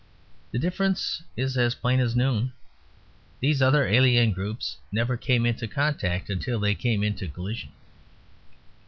The 0.49 0.57
difference 0.57 1.21
is 1.37 1.55
as 1.59 1.75
plain 1.75 1.99
as 1.99 2.15
noon; 2.15 2.53
these 3.39 3.61
other 3.61 3.85
alien 3.85 4.31
groups 4.31 4.77
never 4.91 5.15
came 5.15 5.45
into 5.45 5.67
contact 5.67 6.27
until 6.27 6.59
they 6.59 6.73
came 6.73 7.03
into 7.03 7.27
collision. 7.27 7.69